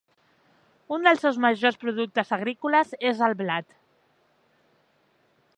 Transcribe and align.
Un 0.97 1.05
dels 1.07 1.21
seus 1.25 1.37
majors 1.43 1.77
productes 1.83 2.33
agrícoles 2.39 2.97
és 3.13 3.23
el 3.29 3.39
blat. 3.43 3.79